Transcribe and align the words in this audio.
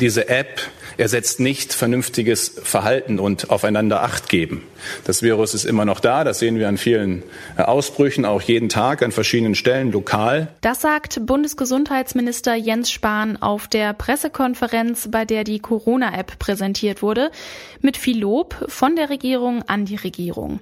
Diese 0.00 0.28
App 0.28 0.60
ersetzt 0.96 1.40
nicht 1.40 1.72
vernünftiges 1.72 2.60
Verhalten 2.62 3.18
und 3.18 3.50
aufeinander 3.50 4.02
Acht 4.02 4.28
geben. 4.28 4.62
Das 5.04 5.22
Virus 5.22 5.54
ist 5.54 5.64
immer 5.64 5.84
noch 5.84 5.98
da, 5.98 6.22
das 6.22 6.38
sehen 6.38 6.56
wir 6.56 6.68
an 6.68 6.78
vielen 6.78 7.24
äh, 7.56 7.62
Ausbrüchen, 7.62 8.24
auch 8.24 8.40
jeden 8.40 8.68
Tag 8.68 9.02
an 9.02 9.10
verschiedenen 9.10 9.56
Stellen 9.56 9.90
lokal. 9.90 10.48
Das 10.60 10.80
sagt 10.80 11.26
Bundesgesundheitsminister 11.26 12.54
Jens 12.54 12.92
Spahn 12.92 13.36
auf 13.42 13.66
der 13.66 13.92
Pressekonferenz, 13.92 15.08
bei 15.10 15.24
der 15.24 15.42
die 15.42 15.58
Corona-App 15.58 16.38
präsentiert 16.38 17.02
wurde, 17.02 17.32
mit 17.80 17.96
viel 17.96 18.20
Lob 18.20 18.64
von 18.68 18.94
der 18.94 19.10
Regierung 19.10 19.62
an 19.68 19.84
die 19.84 19.96
Regierung. 19.96 20.60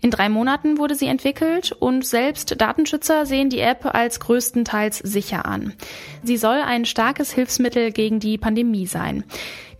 In 0.00 0.10
drei 0.10 0.28
Monaten 0.28 0.78
wurde 0.78 0.94
sie 0.94 1.06
entwickelt 1.06 1.72
und 1.72 2.06
selbst 2.06 2.60
Datenschützer 2.60 3.26
sehen 3.26 3.50
die 3.50 3.60
App 3.60 3.84
als 3.84 4.20
größtenteils 4.20 4.98
sicher 4.98 5.46
an. 5.46 5.74
Sie 6.22 6.36
soll 6.36 6.60
ein 6.64 6.84
starkes 6.84 7.32
Hilfsmittel 7.32 7.90
gegen 7.90 8.20
die 8.20 8.38
Pandemie 8.38 8.86
sein. 8.86 9.24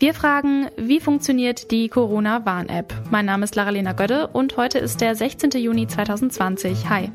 Wir 0.00 0.14
fragen, 0.14 0.68
wie 0.76 1.00
funktioniert 1.00 1.70
die 1.70 1.88
Corona-Warn-App? 1.88 2.94
Mein 3.10 3.26
Name 3.26 3.44
ist 3.44 3.54
Lara-Lena 3.54 3.92
Gödde 3.92 4.28
und 4.28 4.56
heute 4.56 4.78
ist 4.78 5.00
der 5.00 5.14
16. 5.14 5.50
Juni 5.50 5.86
2020. 5.86 6.88
Hi. 6.88 7.10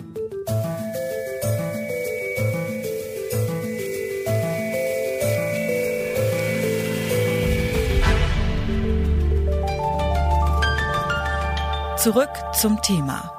Zurück 12.04 12.32
zum 12.52 12.82
Thema. 12.82 13.32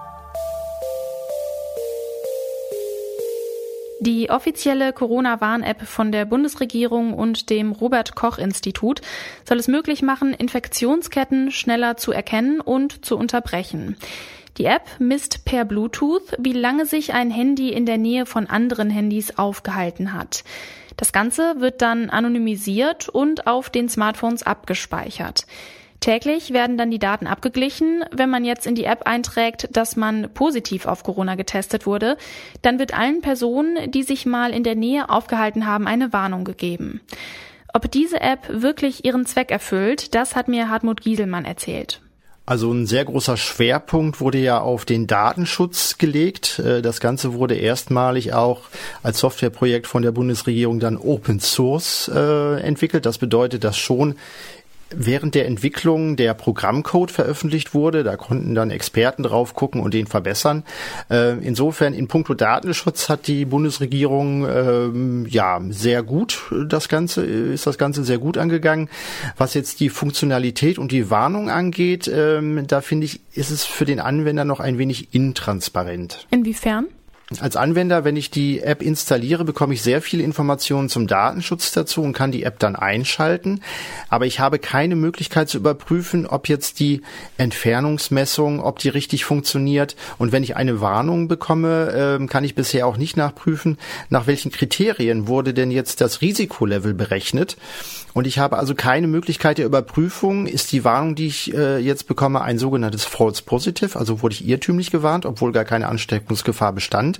Die 4.00 4.30
offizielle 4.30 4.94
Corona-Warn-App 4.94 5.82
von 5.82 6.12
der 6.12 6.24
Bundesregierung 6.24 7.12
und 7.12 7.50
dem 7.50 7.72
Robert 7.72 8.14
Koch 8.14 8.38
Institut 8.38 9.02
soll 9.46 9.58
es 9.58 9.68
möglich 9.68 10.00
machen, 10.00 10.32
Infektionsketten 10.32 11.50
schneller 11.50 11.98
zu 11.98 12.10
erkennen 12.12 12.62
und 12.62 13.04
zu 13.04 13.18
unterbrechen. 13.18 13.98
Die 14.56 14.64
App 14.64 14.98
misst 14.98 15.44
per 15.44 15.66
Bluetooth, 15.66 16.34
wie 16.38 16.54
lange 16.54 16.86
sich 16.86 17.12
ein 17.12 17.30
Handy 17.30 17.68
in 17.68 17.84
der 17.84 17.98
Nähe 17.98 18.24
von 18.24 18.46
anderen 18.46 18.88
Handys 18.88 19.36
aufgehalten 19.36 20.14
hat. 20.14 20.42
Das 20.96 21.12
Ganze 21.12 21.60
wird 21.60 21.82
dann 21.82 22.08
anonymisiert 22.08 23.10
und 23.10 23.46
auf 23.46 23.68
den 23.68 23.90
Smartphones 23.90 24.42
abgespeichert. 24.42 25.44
Täglich 26.00 26.52
werden 26.52 26.76
dann 26.76 26.90
die 26.90 26.98
Daten 26.98 27.26
abgeglichen. 27.26 28.04
Wenn 28.10 28.28
man 28.28 28.44
jetzt 28.44 28.66
in 28.66 28.74
die 28.74 28.84
App 28.84 29.06
einträgt, 29.06 29.68
dass 29.72 29.96
man 29.96 30.28
positiv 30.34 30.86
auf 30.86 31.02
Corona 31.02 31.34
getestet 31.34 31.86
wurde, 31.86 32.18
dann 32.62 32.78
wird 32.78 32.96
allen 32.96 33.22
Personen, 33.22 33.90
die 33.90 34.02
sich 34.02 34.26
mal 34.26 34.52
in 34.52 34.64
der 34.64 34.74
Nähe 34.74 35.08
aufgehalten 35.08 35.66
haben, 35.66 35.86
eine 35.86 36.12
Warnung 36.12 36.44
gegeben. 36.44 37.00
Ob 37.72 37.90
diese 37.90 38.20
App 38.20 38.46
wirklich 38.48 39.04
ihren 39.04 39.26
Zweck 39.26 39.50
erfüllt, 39.50 40.14
das 40.14 40.36
hat 40.36 40.46
mir 40.46 40.68
Hartmut 40.68 41.00
Gieselmann 41.00 41.44
erzählt. 41.44 42.00
Also 42.46 42.70
ein 42.70 42.86
sehr 42.86 43.06
großer 43.06 43.38
Schwerpunkt 43.38 44.20
wurde 44.20 44.36
ja 44.36 44.60
auf 44.60 44.84
den 44.84 45.06
Datenschutz 45.06 45.96
gelegt. 45.96 46.58
Äh, 46.58 46.82
das 46.82 47.00
Ganze 47.00 47.32
wurde 47.32 47.54
erstmalig 47.54 48.34
auch 48.34 48.62
als 49.02 49.20
Softwareprojekt 49.20 49.86
von 49.86 50.02
der 50.02 50.12
Bundesregierung 50.12 50.78
dann 50.78 50.98
Open 50.98 51.40
Source 51.40 52.10
äh, 52.14 52.60
entwickelt. 52.60 53.06
Das 53.06 53.16
bedeutet, 53.16 53.64
dass 53.64 53.78
schon 53.78 54.16
während 54.90 55.34
der 55.34 55.46
Entwicklung 55.46 56.16
der 56.16 56.34
Programmcode 56.34 57.10
veröffentlicht 57.10 57.74
wurde. 57.74 58.04
Da 58.04 58.16
konnten 58.16 58.54
dann 58.54 58.70
Experten 58.70 59.22
drauf 59.22 59.54
gucken 59.54 59.80
und 59.80 59.94
den 59.94 60.06
verbessern. 60.06 60.64
Äh, 61.10 61.38
insofern 61.38 61.94
in 61.94 62.08
puncto 62.08 62.34
Datenschutz 62.34 63.08
hat 63.08 63.26
die 63.26 63.44
Bundesregierung 63.44 64.46
ähm, 64.48 65.26
ja 65.28 65.60
sehr 65.70 66.02
gut 66.02 66.42
das 66.68 66.88
Ganze, 66.88 67.24
ist 67.24 67.66
das 67.66 67.78
Ganze 67.78 68.04
sehr 68.04 68.18
gut 68.18 68.38
angegangen. 68.38 68.88
Was 69.36 69.54
jetzt 69.54 69.80
die 69.80 69.88
Funktionalität 69.88 70.78
und 70.78 70.92
die 70.92 71.10
Warnung 71.10 71.50
angeht, 71.50 72.10
ähm, 72.12 72.66
da 72.66 72.80
finde 72.80 73.06
ich, 73.06 73.20
ist 73.32 73.50
es 73.50 73.64
für 73.64 73.84
den 73.84 74.00
Anwender 74.00 74.44
noch 74.44 74.60
ein 74.60 74.78
wenig 74.78 75.14
intransparent. 75.14 76.26
Inwiefern? 76.30 76.86
Als 77.40 77.56
Anwender, 77.56 78.04
wenn 78.04 78.16
ich 78.16 78.30
die 78.30 78.60
App 78.60 78.82
installiere, 78.82 79.44
bekomme 79.44 79.72
ich 79.72 79.82
sehr 79.82 80.02
viele 80.02 80.22
Informationen 80.22 80.90
zum 80.90 81.06
Datenschutz 81.06 81.72
dazu 81.72 82.02
und 82.02 82.12
kann 82.12 82.32
die 82.32 82.42
App 82.42 82.58
dann 82.58 82.76
einschalten. 82.76 83.62
Aber 84.10 84.26
ich 84.26 84.40
habe 84.40 84.58
keine 84.58 84.94
Möglichkeit 84.94 85.48
zu 85.48 85.56
überprüfen, 85.56 86.26
ob 86.26 86.50
jetzt 86.50 86.80
die 86.80 87.00
Entfernungsmessung, 87.38 88.60
ob 88.60 88.78
die 88.78 88.90
richtig 88.90 89.24
funktioniert. 89.24 89.96
Und 90.18 90.32
wenn 90.32 90.42
ich 90.42 90.56
eine 90.56 90.82
Warnung 90.82 91.26
bekomme, 91.26 91.94
ähm, 91.96 92.28
kann 92.28 92.44
ich 92.44 92.54
bisher 92.54 92.86
auch 92.86 92.98
nicht 92.98 93.16
nachprüfen, 93.16 93.78
nach 94.10 94.26
welchen 94.26 94.52
Kriterien 94.52 95.26
wurde 95.26 95.54
denn 95.54 95.70
jetzt 95.70 96.02
das 96.02 96.20
Risikolevel 96.20 96.92
berechnet. 96.92 97.56
Und 98.14 98.28
ich 98.28 98.38
habe 98.38 98.58
also 98.58 98.76
keine 98.76 99.08
Möglichkeit 99.08 99.58
der 99.58 99.66
Überprüfung. 99.66 100.46
Ist 100.46 100.70
die 100.70 100.84
Warnung, 100.84 101.16
die 101.16 101.26
ich 101.26 101.52
äh, 101.52 101.78
jetzt 101.78 102.06
bekomme, 102.06 102.42
ein 102.42 102.58
sogenanntes 102.60 103.04
False 103.04 103.42
Positive? 103.42 103.98
Also 103.98 104.22
wurde 104.22 104.36
ich 104.36 104.46
irrtümlich 104.46 104.92
gewarnt, 104.92 105.26
obwohl 105.26 105.50
gar 105.50 105.64
keine 105.64 105.88
Ansteckungsgefahr 105.88 106.72
bestand. 106.72 107.13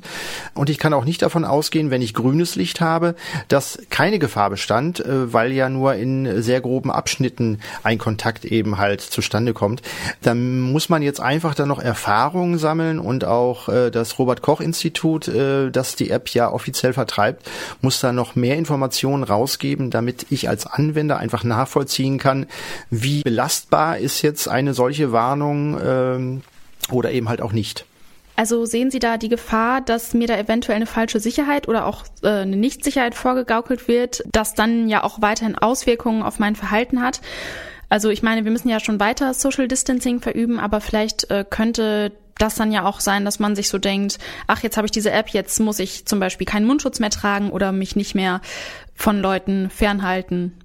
Und 0.54 0.70
ich 0.70 0.78
kann 0.78 0.92
auch 0.92 1.04
nicht 1.04 1.22
davon 1.22 1.44
ausgehen, 1.44 1.90
wenn 1.90 2.02
ich 2.02 2.14
grünes 2.14 2.56
Licht 2.56 2.80
habe, 2.80 3.14
dass 3.48 3.78
keine 3.90 4.18
Gefahr 4.18 4.50
bestand, 4.50 5.00
äh, 5.00 5.32
weil 5.32 5.52
ja 5.52 5.68
nur 5.68 5.94
in 5.94 6.42
sehr 6.42 6.60
groben 6.60 6.90
Abschnitten 6.90 7.60
ein 7.82 7.98
Kontakt 7.98 8.44
eben 8.44 8.78
halt 8.78 9.00
zustande 9.00 9.52
kommt. 9.52 9.82
Dann 10.22 10.60
muss 10.60 10.88
man 10.88 11.02
jetzt 11.02 11.20
einfach 11.20 11.54
dann 11.54 11.68
noch 11.68 11.80
Erfahrungen 11.80 12.58
sammeln 12.58 12.98
und 12.98 13.24
auch 13.24 13.68
äh, 13.68 13.90
das 13.90 14.18
Robert 14.18 14.42
Koch 14.42 14.60
Institut, 14.60 15.28
äh, 15.28 15.70
das 15.70 15.96
die 15.96 16.10
App 16.10 16.28
ja 16.30 16.50
offiziell 16.50 16.92
vertreibt, 16.92 17.48
muss 17.80 18.00
da 18.00 18.12
noch 18.12 18.34
mehr 18.34 18.56
Informationen 18.56 19.24
rausgeben, 19.24 19.90
damit 19.90 20.26
ich 20.30 20.48
als 20.48 20.66
Anwender 20.66 21.18
einfach 21.18 21.44
nachvollziehen 21.44 22.18
kann, 22.18 22.46
wie 22.90 23.22
belastbar 23.22 23.98
ist 23.98 24.22
jetzt 24.22 24.48
eine 24.48 24.74
solche 24.74 25.12
Warnung 25.12 25.78
ähm, 25.84 26.42
oder 26.90 27.12
eben 27.12 27.28
halt 27.28 27.42
auch 27.42 27.52
nicht. 27.52 27.86
Also 28.36 28.66
sehen 28.66 28.90
Sie 28.90 28.98
da 28.98 29.16
die 29.16 29.28
Gefahr, 29.28 29.80
dass 29.80 30.12
mir 30.12 30.26
da 30.26 30.36
eventuell 30.36 30.76
eine 30.76 30.86
falsche 30.86 31.20
Sicherheit 31.20 31.68
oder 31.68 31.86
auch 31.86 32.04
äh, 32.22 32.28
eine 32.28 32.56
Nichtsicherheit 32.56 33.14
vorgegaukelt 33.14 33.86
wird, 33.86 34.24
das 34.32 34.54
dann 34.54 34.88
ja 34.88 35.04
auch 35.04 35.22
weiterhin 35.22 35.56
Auswirkungen 35.56 36.22
auf 36.22 36.38
mein 36.38 36.56
Verhalten 36.56 37.00
hat? 37.00 37.20
Also 37.88 38.10
ich 38.10 38.22
meine, 38.22 38.44
wir 38.44 38.50
müssen 38.50 38.68
ja 38.68 38.80
schon 38.80 38.98
weiter 38.98 39.34
Social 39.34 39.68
Distancing 39.68 40.20
verüben, 40.20 40.58
aber 40.58 40.80
vielleicht 40.80 41.30
äh, 41.30 41.44
könnte 41.48 42.12
das 42.38 42.56
dann 42.56 42.72
ja 42.72 42.84
auch 42.84 42.98
sein, 42.98 43.24
dass 43.24 43.38
man 43.38 43.54
sich 43.54 43.68
so 43.68 43.78
denkt, 43.78 44.18
ach, 44.48 44.64
jetzt 44.64 44.76
habe 44.76 44.86
ich 44.86 44.90
diese 44.90 45.12
App, 45.12 45.28
jetzt 45.28 45.60
muss 45.60 45.78
ich 45.78 46.04
zum 46.04 46.18
Beispiel 46.18 46.46
keinen 46.46 46.66
Mundschutz 46.66 46.98
mehr 46.98 47.10
tragen 47.10 47.50
oder 47.50 47.70
mich 47.70 47.94
nicht 47.94 48.16
mehr 48.16 48.40
von 48.94 49.20
Leuten 49.20 49.70
fernhalten. 49.70 50.58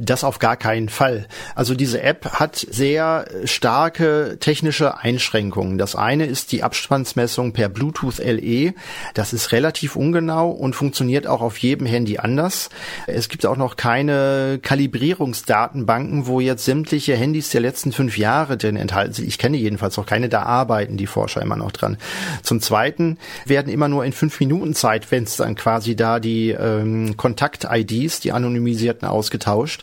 Das 0.00 0.22
auf 0.22 0.38
gar 0.38 0.56
keinen 0.56 0.88
Fall. 0.88 1.26
Also 1.56 1.74
diese 1.74 2.00
App 2.02 2.34
hat 2.34 2.56
sehr 2.56 3.26
starke 3.44 4.36
technische 4.38 4.98
Einschränkungen. 4.98 5.76
Das 5.76 5.96
eine 5.96 6.26
ist 6.26 6.52
die 6.52 6.62
Abstandsmessung 6.62 7.52
per 7.52 7.68
Bluetooth 7.68 8.18
LE. 8.18 8.74
Das 9.14 9.32
ist 9.32 9.50
relativ 9.50 9.96
ungenau 9.96 10.50
und 10.50 10.76
funktioniert 10.76 11.26
auch 11.26 11.40
auf 11.40 11.58
jedem 11.58 11.86
Handy 11.86 12.18
anders. 12.18 12.70
Es 13.08 13.28
gibt 13.28 13.44
auch 13.44 13.56
noch 13.56 13.74
keine 13.74 14.60
Kalibrierungsdatenbanken, 14.62 16.28
wo 16.28 16.38
jetzt 16.38 16.64
sämtliche 16.64 17.16
Handys 17.16 17.50
der 17.50 17.60
letzten 17.60 17.90
fünf 17.90 18.16
Jahre 18.16 18.56
drin 18.56 18.76
enthalten 18.76 19.14
sind. 19.14 19.26
Ich 19.26 19.38
kenne 19.38 19.56
jedenfalls 19.56 19.98
auch 19.98 20.06
keine, 20.06 20.28
da 20.28 20.42
arbeiten 20.42 20.96
die 20.96 21.08
Forscher 21.08 21.42
immer 21.42 21.56
noch 21.56 21.72
dran. 21.72 21.96
Zum 22.44 22.60
Zweiten 22.60 23.18
werden 23.46 23.72
immer 23.72 23.88
nur 23.88 24.04
in 24.04 24.12
fünf 24.12 24.38
Minuten 24.38 24.74
Zeitfenstern 24.74 25.56
quasi 25.56 25.96
da 25.96 26.20
die 26.20 26.50
ähm, 26.50 27.16
Kontakt-IDs, 27.16 28.20
die 28.20 28.30
anonymisierten, 28.30 29.08
ausgetauscht. 29.08 29.82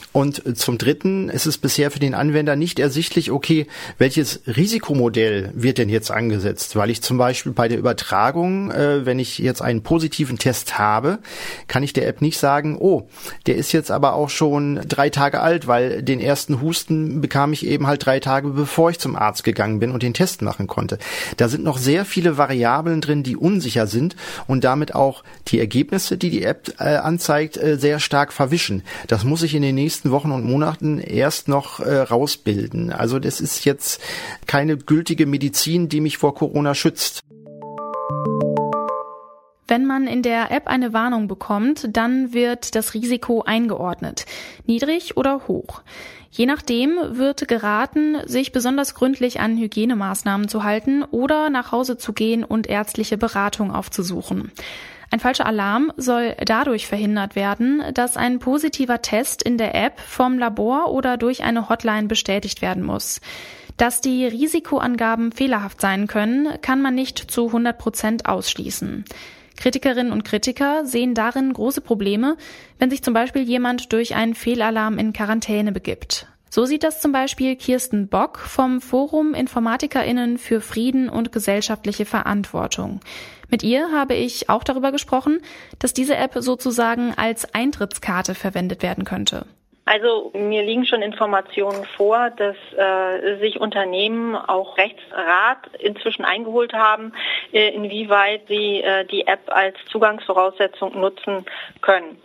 Und 0.13 0.57
zum 0.57 0.77
Dritten 0.77 1.29
ist 1.29 1.45
es 1.45 1.57
bisher 1.57 1.89
für 1.89 1.99
den 1.99 2.13
Anwender 2.13 2.57
nicht 2.57 2.79
ersichtlich, 2.79 3.31
okay, 3.31 3.67
welches 3.97 4.41
Risikomodell 4.45 5.51
wird 5.53 5.77
denn 5.77 5.87
jetzt 5.87 6.11
angesetzt? 6.11 6.75
Weil 6.75 6.89
ich 6.89 7.01
zum 7.01 7.17
Beispiel 7.17 7.53
bei 7.53 7.69
der 7.69 7.77
Übertragung, 7.77 8.71
äh, 8.71 9.05
wenn 9.05 9.19
ich 9.19 9.37
jetzt 9.37 9.61
einen 9.61 9.83
positiven 9.83 10.37
Test 10.37 10.77
habe, 10.77 11.19
kann 11.67 11.83
ich 11.83 11.93
der 11.93 12.07
App 12.07 12.21
nicht 12.21 12.37
sagen, 12.37 12.77
oh, 12.77 13.07
der 13.45 13.55
ist 13.55 13.71
jetzt 13.71 13.89
aber 13.89 14.13
auch 14.15 14.29
schon 14.29 14.81
drei 14.87 15.09
Tage 15.09 15.39
alt, 15.39 15.67
weil 15.67 16.03
den 16.03 16.19
ersten 16.19 16.61
Husten 16.61 17.21
bekam 17.21 17.53
ich 17.53 17.65
eben 17.65 17.87
halt 17.87 18.05
drei 18.05 18.19
Tage, 18.19 18.49
bevor 18.49 18.89
ich 18.89 18.99
zum 18.99 19.15
Arzt 19.15 19.45
gegangen 19.45 19.79
bin 19.79 19.91
und 19.91 20.03
den 20.03 20.13
Test 20.13 20.41
machen 20.41 20.67
konnte. 20.67 20.97
Da 21.37 21.47
sind 21.47 21.63
noch 21.63 21.77
sehr 21.77 22.03
viele 22.03 22.37
Variablen 22.37 22.99
drin, 22.99 23.23
die 23.23 23.37
unsicher 23.37 23.87
sind 23.87 24.17
und 24.47 24.65
damit 24.65 24.93
auch 24.93 25.23
die 25.47 25.59
Ergebnisse, 25.59 26.17
die 26.17 26.29
die 26.29 26.43
App 26.43 26.73
äh, 26.79 26.95
anzeigt, 26.95 27.55
äh, 27.55 27.77
sehr 27.77 27.99
stark 27.99 28.33
verwischen. 28.33 28.83
Das 29.07 29.23
muss 29.23 29.43
ich 29.43 29.55
in 29.55 29.61
den 29.61 29.75
nächsten 29.75 30.00
Wochen 30.09 30.31
und 30.31 30.43
Monaten 30.43 30.97
erst 30.97 31.47
noch 31.47 31.79
äh, 31.79 31.97
rausbilden. 31.97 32.91
Also 32.91 33.19
das 33.19 33.39
ist 33.39 33.65
jetzt 33.65 34.01
keine 34.47 34.77
gültige 34.77 35.27
Medizin, 35.27 35.89
die 35.89 36.01
mich 36.01 36.17
vor 36.17 36.33
Corona 36.33 36.73
schützt. 36.73 37.19
Wenn 39.67 39.85
man 39.85 40.07
in 40.07 40.21
der 40.21 40.51
App 40.51 40.67
eine 40.67 40.91
Warnung 40.91 41.27
bekommt, 41.27 41.87
dann 41.95 42.33
wird 42.33 42.75
das 42.75 42.93
Risiko 42.93 43.43
eingeordnet. 43.43 44.25
Niedrig 44.65 45.15
oder 45.15 45.47
hoch. 45.47 45.81
Je 46.29 46.45
nachdem 46.45 46.97
wird 47.11 47.47
geraten, 47.47 48.17
sich 48.25 48.51
besonders 48.51 48.95
gründlich 48.95 49.39
an 49.39 49.57
Hygienemaßnahmen 49.57 50.47
zu 50.47 50.63
halten 50.63 51.03
oder 51.03 51.49
nach 51.49 51.71
Hause 51.71 51.97
zu 51.97 52.13
gehen 52.13 52.43
und 52.43 52.67
ärztliche 52.67 53.17
Beratung 53.17 53.71
aufzusuchen. 53.71 54.51
Ein 55.13 55.19
falscher 55.19 55.45
Alarm 55.45 55.91
soll 55.97 56.37
dadurch 56.45 56.87
verhindert 56.87 57.35
werden, 57.35 57.83
dass 57.93 58.15
ein 58.15 58.39
positiver 58.39 59.01
Test 59.01 59.43
in 59.43 59.57
der 59.57 59.75
App 59.75 59.99
vom 59.99 60.39
Labor 60.39 60.89
oder 60.93 61.17
durch 61.17 61.43
eine 61.43 61.67
Hotline 61.67 62.07
bestätigt 62.07 62.61
werden 62.61 62.81
muss. 62.81 63.19
Dass 63.75 63.99
die 63.99 64.25
Risikoangaben 64.25 65.33
fehlerhaft 65.33 65.81
sein 65.81 66.07
können, 66.07 66.47
kann 66.61 66.81
man 66.81 66.95
nicht 66.95 67.19
zu 67.29 67.47
100 67.47 67.77
Prozent 67.77 68.25
ausschließen. 68.25 69.03
Kritikerinnen 69.57 70.13
und 70.13 70.23
Kritiker 70.23 70.85
sehen 70.85 71.13
darin 71.13 71.51
große 71.51 71.81
Probleme, 71.81 72.37
wenn 72.79 72.89
sich 72.89 73.03
zum 73.03 73.13
Beispiel 73.13 73.41
jemand 73.41 73.91
durch 73.91 74.15
einen 74.15 74.33
Fehlalarm 74.33 74.97
in 74.97 75.11
Quarantäne 75.11 75.73
begibt. 75.73 76.30
So 76.53 76.65
sieht 76.65 76.83
das 76.83 76.99
zum 76.99 77.13
Beispiel 77.13 77.55
Kirsten 77.55 78.09
Bock 78.09 78.37
vom 78.37 78.81
Forum 78.81 79.33
InformatikerInnen 79.33 80.37
für 80.37 80.59
Frieden 80.59 81.07
und 81.07 81.31
gesellschaftliche 81.31 82.03
Verantwortung. 82.03 82.99
Mit 83.49 83.63
ihr 83.63 83.89
habe 83.93 84.15
ich 84.15 84.49
auch 84.49 84.65
darüber 84.65 84.91
gesprochen, 84.91 85.41
dass 85.79 85.93
diese 85.93 86.17
App 86.17 86.33
sozusagen 86.35 87.13
als 87.15 87.55
Eintrittskarte 87.55 88.35
verwendet 88.35 88.83
werden 88.83 89.05
könnte. 89.05 89.45
Also 89.85 90.33
mir 90.33 90.61
liegen 90.63 90.85
schon 90.85 91.01
Informationen 91.01 91.85
vor, 91.95 92.29
dass 92.31 92.57
äh, 92.77 93.39
sich 93.39 93.61
Unternehmen 93.61 94.35
auch 94.35 94.77
Rechtsrat 94.77 95.57
inzwischen 95.79 96.25
eingeholt 96.25 96.73
haben, 96.73 97.13
äh, 97.53 97.69
inwieweit 97.69 98.41
sie 98.49 98.81
äh, 98.81 99.05
die 99.05 99.25
App 99.25 99.43
als 99.47 99.77
Zugangsvoraussetzung 99.89 100.99
nutzen 100.99 101.45
können. 101.79 102.17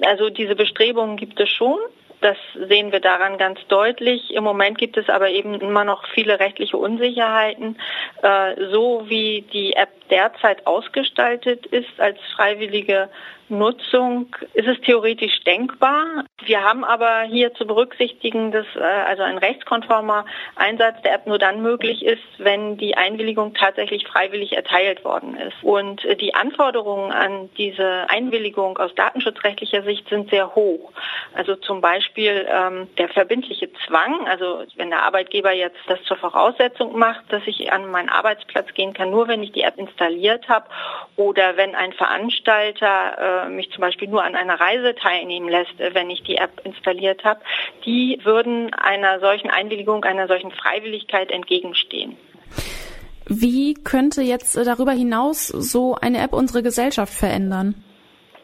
Also 0.00 0.30
diese 0.30 0.56
Bestrebungen 0.56 1.18
gibt 1.18 1.38
es 1.38 1.50
schon. 1.50 1.78
Das 2.24 2.38
sehen 2.54 2.90
wir 2.90 3.00
daran 3.00 3.36
ganz 3.36 3.60
deutlich. 3.68 4.32
Im 4.32 4.44
Moment 4.44 4.78
gibt 4.78 4.96
es 4.96 5.10
aber 5.10 5.28
eben 5.28 5.60
immer 5.60 5.84
noch 5.84 6.06
viele 6.14 6.40
rechtliche 6.40 6.78
Unsicherheiten. 6.78 7.76
Äh, 8.22 8.54
so 8.72 9.02
wie 9.10 9.42
die 9.52 9.74
App 9.74 9.90
derzeit 10.08 10.66
ausgestaltet 10.66 11.66
ist 11.66 12.00
als 12.00 12.18
freiwillige 12.34 13.10
Nutzung 13.58 14.34
ist 14.52 14.68
es 14.68 14.80
theoretisch 14.82 15.40
denkbar. 15.44 16.24
Wir 16.44 16.62
haben 16.62 16.84
aber 16.84 17.22
hier 17.22 17.54
zu 17.54 17.66
berücksichtigen, 17.66 18.52
dass 18.52 18.66
äh, 18.76 18.80
also 18.80 19.22
ein 19.22 19.38
rechtskonformer 19.38 20.26
Einsatz 20.56 21.00
der 21.02 21.14
App 21.14 21.26
nur 21.26 21.38
dann 21.38 21.62
möglich 21.62 22.04
ist, 22.04 22.22
wenn 22.38 22.76
die 22.76 22.96
Einwilligung 22.96 23.54
tatsächlich 23.54 24.06
freiwillig 24.06 24.52
erteilt 24.52 25.04
worden 25.04 25.36
ist. 25.36 25.56
Und 25.62 26.04
äh, 26.04 26.16
die 26.16 26.34
Anforderungen 26.34 27.12
an 27.12 27.50
diese 27.56 28.08
Einwilligung 28.10 28.78
aus 28.78 28.94
datenschutzrechtlicher 28.94 29.82
Sicht 29.82 30.08
sind 30.08 30.30
sehr 30.30 30.54
hoch. 30.54 30.92
Also 31.34 31.56
zum 31.56 31.80
Beispiel 31.80 32.46
ähm, 32.48 32.88
der 32.98 33.08
verbindliche 33.08 33.70
Zwang, 33.86 34.26
also 34.28 34.64
wenn 34.76 34.90
der 34.90 35.02
Arbeitgeber 35.02 35.52
jetzt 35.52 35.78
das 35.86 36.02
zur 36.04 36.16
Voraussetzung 36.16 36.98
macht, 36.98 37.32
dass 37.32 37.42
ich 37.46 37.72
an 37.72 37.90
meinen 37.90 38.08
Arbeitsplatz 38.08 38.72
gehen 38.74 38.92
kann, 38.92 39.10
nur 39.10 39.28
wenn 39.28 39.42
ich 39.42 39.52
die 39.52 39.62
App 39.62 39.78
installiert 39.78 40.48
habe, 40.48 40.66
oder 41.16 41.56
wenn 41.56 41.74
ein 41.74 41.92
Veranstalter 41.92 43.43
äh, 43.43 43.43
mich 43.48 43.70
zum 43.70 43.80
Beispiel 43.80 44.08
nur 44.08 44.24
an 44.24 44.34
einer 44.34 44.60
Reise 44.60 44.94
teilnehmen 44.94 45.48
lässt, 45.48 45.78
äh, 45.80 45.94
wenn 45.94 46.10
ich 46.10 46.22
die 46.22 46.36
App 46.36 46.60
installiert 46.64 47.24
habe, 47.24 47.40
die 47.84 48.20
würden 48.24 48.72
einer 48.74 49.20
solchen 49.20 49.50
Einwilligung, 49.50 50.04
einer 50.04 50.28
solchen 50.28 50.50
Freiwilligkeit 50.50 51.30
entgegenstehen. 51.30 52.16
Wie 53.26 53.74
könnte 53.74 54.22
jetzt 54.22 54.56
äh, 54.56 54.64
darüber 54.64 54.92
hinaus 54.92 55.48
so 55.48 55.96
eine 56.00 56.22
App 56.22 56.32
unsere 56.32 56.62
Gesellschaft 56.62 57.12
verändern? 57.12 57.74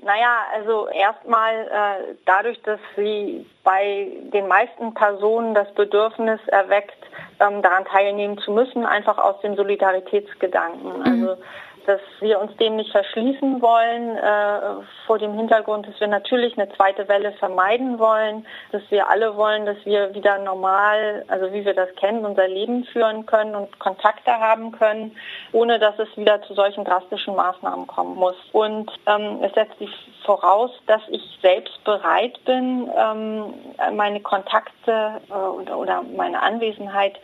Naja, 0.02 0.38
also 0.54 0.88
erstmal 0.88 1.54
äh, 1.54 2.14
dadurch, 2.24 2.60
dass 2.62 2.80
sie 2.96 3.44
bei 3.62 4.08
den 4.32 4.48
meisten 4.48 4.94
Personen 4.94 5.54
das 5.54 5.70
Bedürfnis 5.74 6.40
erweckt, 6.46 6.96
ähm, 7.38 7.60
daran 7.60 7.84
teilnehmen 7.84 8.38
zu 8.38 8.50
müssen, 8.50 8.86
einfach 8.86 9.18
aus 9.18 9.38
dem 9.42 9.56
Solidaritätsgedanken. 9.56 11.00
Mhm. 11.00 11.04
Also 11.04 11.42
dass 11.90 12.00
wir 12.20 12.38
uns 12.40 12.56
dem 12.56 12.76
nicht 12.76 12.92
verschließen 12.92 13.60
wollen, 13.60 14.16
äh, 14.16 14.84
vor 15.06 15.18
dem 15.18 15.34
Hintergrund, 15.34 15.88
dass 15.88 15.98
wir 15.98 16.06
natürlich 16.06 16.56
eine 16.56 16.70
zweite 16.74 17.08
Welle 17.08 17.32
vermeiden 17.32 17.98
wollen, 17.98 18.46
dass 18.70 18.82
wir 18.90 19.10
alle 19.10 19.36
wollen, 19.36 19.66
dass 19.66 19.76
wir 19.84 20.14
wieder 20.14 20.38
normal, 20.38 21.24
also 21.26 21.52
wie 21.52 21.64
wir 21.64 21.74
das 21.74 21.92
kennen, 21.96 22.24
unser 22.24 22.46
Leben 22.46 22.84
führen 22.84 23.26
können 23.26 23.56
und 23.56 23.76
Kontakte 23.80 24.30
haben 24.30 24.70
können, 24.70 25.16
ohne 25.52 25.80
dass 25.80 25.98
es 25.98 26.16
wieder 26.16 26.40
zu 26.42 26.54
solchen 26.54 26.84
drastischen 26.84 27.34
Maßnahmen 27.34 27.88
kommen 27.88 28.14
muss. 28.14 28.36
Und 28.52 28.92
ähm, 29.06 29.40
es 29.42 29.52
setzt 29.54 29.78
sich 29.80 29.90
voraus, 30.24 30.70
dass 30.86 31.02
ich 31.08 31.22
selbst 31.42 31.82
bereit 31.82 32.38
bin, 32.44 32.88
ähm, 32.96 33.54
meine 33.96 34.20
Kontakte 34.20 35.20
äh, 35.28 35.32
oder, 35.32 35.76
oder 35.76 36.02
meine 36.02 36.40
Anwesenheit 36.40 37.18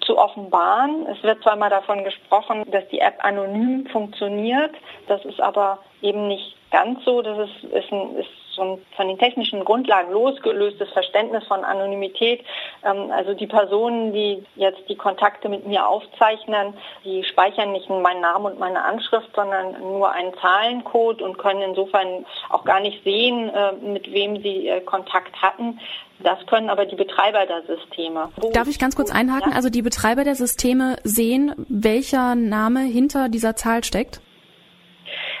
zu 0.00 0.18
offenbaren. 0.18 1.06
Es 1.06 1.22
wird 1.22 1.42
zwar 1.42 1.56
mal 1.56 1.70
davon 1.70 2.04
gesprochen, 2.04 2.64
dass 2.70 2.86
die 2.88 3.00
App 3.00 3.24
anonym 3.24 3.86
funktioniert, 3.86 4.74
das 5.08 5.24
ist 5.24 5.40
aber 5.40 5.78
eben 6.02 6.28
nicht 6.28 6.56
ganz 6.70 7.04
so. 7.04 7.22
Das 7.22 7.48
ist, 7.48 7.64
ist, 7.72 7.92
ein, 7.92 8.16
ist 8.16 8.28
so 8.56 8.62
ein 8.62 8.78
von 8.96 9.08
den 9.08 9.18
technischen 9.18 9.64
Grundlagen 9.64 10.12
losgelöstes 10.12 10.90
Verständnis 10.90 11.44
von 11.46 11.64
Anonymität. 11.64 12.44
Ähm, 12.84 13.10
also 13.10 13.34
die 13.34 13.46
Personen, 13.46 14.12
die 14.12 14.42
jetzt 14.56 14.88
die 14.88 14.96
Kontakte 14.96 15.48
mit 15.48 15.66
mir 15.66 15.86
aufzeichnen, 15.86 16.74
die 17.04 17.22
speichern 17.24 17.72
nicht 17.72 17.88
meinen 17.88 18.20
Namen 18.20 18.46
und 18.46 18.58
meine 18.58 18.82
Anschrift, 18.82 19.28
sondern 19.34 19.80
nur 19.80 20.10
einen 20.10 20.34
Zahlencode 20.40 21.22
und 21.22 21.38
können 21.38 21.62
insofern 21.62 22.26
auch 22.50 22.64
gar 22.64 22.80
nicht 22.80 23.04
sehen, 23.04 23.50
äh, 23.50 23.72
mit 23.72 24.12
wem 24.12 24.42
sie 24.42 24.68
äh, 24.68 24.80
Kontakt 24.80 25.40
hatten. 25.40 25.78
Das 26.20 26.38
können 26.46 26.70
aber 26.70 26.86
die 26.86 26.96
Betreiber 26.96 27.44
der 27.46 27.62
Systeme. 27.62 28.30
Darf 28.52 28.68
ich 28.68 28.78
ganz 28.78 28.96
kurz 28.96 29.10
einhaken? 29.10 29.52
Also 29.52 29.68
die 29.68 29.82
Betreiber 29.82 30.24
der 30.24 30.34
Systeme 30.34 30.96
sehen, 31.04 31.52
welcher 31.68 32.34
Name 32.34 32.80
hinter 32.80 33.28
dieser 33.28 33.54
Zahl 33.54 33.84
steckt? 33.84 34.20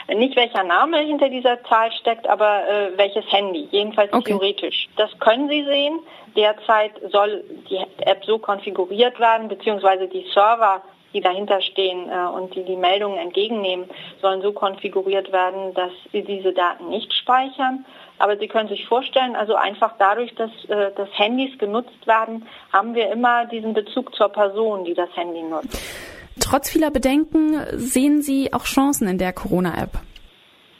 Nicht 0.08 0.36
welcher 0.36 0.62
Name 0.62 0.98
hinter 0.98 1.28
dieser 1.28 1.62
Zahl 1.64 1.90
steckt, 1.92 2.28
aber 2.28 2.68
äh, 2.68 2.96
welches 2.96 3.24
Handy, 3.32 3.68
jedenfalls 3.72 4.12
okay. 4.12 4.30
theoretisch. 4.30 4.88
Das 4.96 5.10
können 5.18 5.48
Sie 5.48 5.64
sehen. 5.64 5.98
Derzeit 6.36 6.92
soll 7.10 7.42
die 7.68 7.78
App 8.04 8.24
so 8.24 8.38
konfiguriert 8.38 9.18
werden, 9.18 9.48
beziehungsweise 9.48 10.06
die 10.06 10.26
Server, 10.32 10.82
die 11.12 11.20
dahinter 11.20 11.60
stehen 11.60 12.08
äh, 12.10 12.26
und 12.28 12.54
die 12.54 12.62
die 12.62 12.76
Meldungen 12.76 13.18
entgegennehmen, 13.18 13.88
sollen 14.20 14.42
so 14.42 14.52
konfiguriert 14.52 15.32
werden, 15.32 15.74
dass 15.74 15.90
sie 16.12 16.22
diese 16.22 16.52
Daten 16.52 16.88
nicht 16.88 17.12
speichern. 17.14 17.84
Aber 18.18 18.36
Sie 18.38 18.48
können 18.48 18.68
sich 18.68 18.86
vorstellen, 18.86 19.36
also 19.36 19.56
einfach 19.56 19.94
dadurch, 19.98 20.34
dass, 20.34 20.50
äh, 20.68 20.92
dass 20.94 21.08
Handys 21.18 21.58
genutzt 21.58 22.06
werden, 22.06 22.46
haben 22.72 22.94
wir 22.94 23.10
immer 23.10 23.46
diesen 23.46 23.74
Bezug 23.74 24.14
zur 24.14 24.28
Person, 24.28 24.84
die 24.84 24.94
das 24.94 25.14
Handy 25.16 25.42
nutzt. 25.42 26.05
Trotz 26.40 26.70
vieler 26.70 26.90
Bedenken 26.90 27.56
sehen 27.72 28.22
Sie 28.22 28.52
auch 28.52 28.64
Chancen 28.64 29.08
in 29.08 29.18
der 29.18 29.32
Corona-App. 29.32 29.90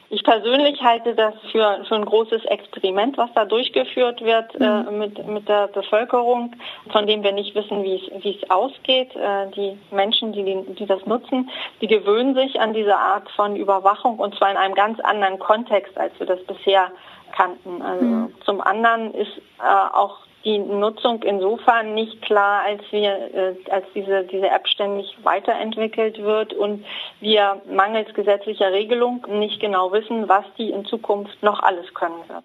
Ich 0.08 0.22
persönlich 0.22 0.80
halte 0.82 1.14
das 1.14 1.34
für, 1.50 1.84
für 1.88 1.94
ein 1.96 2.04
großes 2.04 2.44
Experiment, 2.44 3.18
was 3.18 3.30
da 3.34 3.44
durchgeführt 3.44 4.20
wird 4.22 4.54
äh, 4.60 4.64
mhm. 4.64 4.98
mit, 4.98 5.26
mit 5.26 5.48
der 5.48 5.66
Bevölkerung, 5.68 6.54
von 6.92 7.06
dem 7.08 7.24
wir 7.24 7.32
nicht 7.32 7.54
wissen, 7.56 7.82
wie 7.82 7.96
es, 7.96 8.24
wie 8.24 8.38
es 8.40 8.50
ausgeht. 8.50 9.16
Äh, 9.16 9.50
die 9.56 9.76
Menschen, 9.90 10.32
die, 10.32 10.74
die 10.74 10.86
das 10.86 11.04
nutzen, 11.06 11.50
die 11.80 11.88
gewöhnen 11.88 12.34
sich 12.34 12.60
an 12.60 12.72
diese 12.72 12.96
Art 12.96 13.28
von 13.32 13.56
Überwachung 13.56 14.18
und 14.18 14.36
zwar 14.36 14.52
in 14.52 14.56
einem 14.56 14.74
ganz 14.74 15.00
anderen 15.00 15.40
Kontext, 15.40 15.98
als 15.98 16.12
wir 16.20 16.26
das 16.26 16.42
bisher 16.44 16.92
kannten. 17.32 17.82
Also 17.82 18.04
mhm. 18.04 18.34
Zum 18.44 18.60
anderen 18.60 19.12
ist 19.12 19.36
äh, 19.58 19.92
auch 19.92 20.18
die 20.46 20.58
Nutzung 20.58 21.24
insofern 21.24 21.92
nicht 21.94 22.22
klar, 22.22 22.62
als 22.64 22.80
wir, 22.92 23.34
äh, 23.34 23.54
als 23.68 23.84
diese, 23.96 24.22
diese 24.22 24.48
App 24.48 24.68
ständig 24.68 25.18
weiterentwickelt 25.24 26.22
wird 26.22 26.54
und 26.54 26.84
wir 27.20 27.60
mangels 27.68 28.14
gesetzlicher 28.14 28.70
Regelung 28.70 29.26
nicht 29.28 29.60
genau 29.60 29.90
wissen, 29.90 30.28
was 30.28 30.44
die 30.56 30.70
in 30.70 30.84
Zukunft 30.84 31.42
noch 31.42 31.60
alles 31.60 31.92
können 31.94 32.28
wird. 32.28 32.44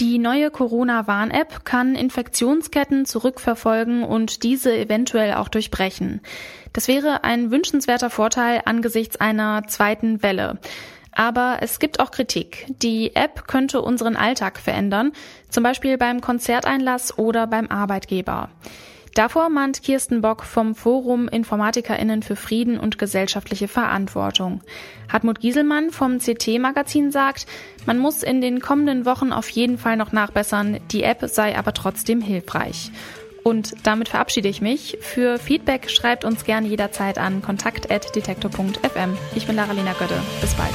Die 0.00 0.18
neue 0.18 0.50
Corona-Warn-App 0.50 1.64
kann 1.64 1.94
Infektionsketten 1.94 3.04
zurückverfolgen 3.04 4.02
und 4.02 4.42
diese 4.42 4.76
eventuell 4.76 5.34
auch 5.34 5.48
durchbrechen. 5.48 6.22
Das 6.72 6.88
wäre 6.88 7.22
ein 7.22 7.50
wünschenswerter 7.52 8.10
Vorteil 8.10 8.62
angesichts 8.64 9.20
einer 9.20 9.64
zweiten 9.68 10.22
Welle. 10.22 10.58
Aber 11.12 11.58
es 11.60 11.78
gibt 11.78 12.00
auch 12.00 12.10
Kritik. 12.10 12.66
Die 12.68 13.14
App 13.16 13.46
könnte 13.48 13.82
unseren 13.82 14.16
Alltag 14.16 14.58
verändern, 14.58 15.12
zum 15.48 15.62
Beispiel 15.62 15.98
beim 15.98 16.20
Konzerteinlass 16.20 17.18
oder 17.18 17.46
beim 17.46 17.68
Arbeitgeber. 17.68 18.50
Davor 19.14 19.48
mahnt 19.48 19.82
Kirsten 19.82 20.20
Bock 20.20 20.44
vom 20.44 20.74
Forum 20.74 21.28
InformatikerInnen 21.28 22.22
für 22.22 22.36
Frieden 22.36 22.78
und 22.78 22.96
gesellschaftliche 22.96 23.66
Verantwortung. 23.66 24.60
Hartmut 25.12 25.40
Gieselmann 25.40 25.90
vom 25.90 26.18
CT-Magazin 26.18 27.10
sagt, 27.10 27.46
man 27.86 27.98
muss 27.98 28.22
in 28.22 28.40
den 28.40 28.60
kommenden 28.60 29.06
Wochen 29.06 29.32
auf 29.32 29.48
jeden 29.48 29.78
Fall 29.78 29.96
noch 29.96 30.12
nachbessern, 30.12 30.78
die 30.92 31.02
App 31.02 31.24
sei 31.24 31.58
aber 31.58 31.74
trotzdem 31.74 32.20
hilfreich. 32.20 32.92
Und 33.42 33.74
damit 33.84 34.10
verabschiede 34.10 34.48
ich 34.48 34.60
mich. 34.60 34.98
Für 35.00 35.38
Feedback 35.38 35.90
schreibt 35.90 36.24
uns 36.24 36.44
gerne 36.44 36.68
jederzeit 36.68 37.18
an 37.18 37.42
kontakt.detektor.fm. 37.42 39.16
Ich 39.34 39.46
bin 39.46 39.56
Lara-Lena 39.56 39.94
Götte. 39.94 40.20
Bis 40.40 40.54
bald. 40.54 40.74